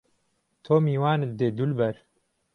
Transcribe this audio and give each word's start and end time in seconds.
تۆ 0.63 0.73
میوانت 0.85 1.31
دێ 1.39 1.47
دولبەر 1.57 1.95